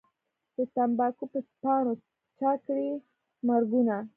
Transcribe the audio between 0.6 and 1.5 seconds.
تمباکو په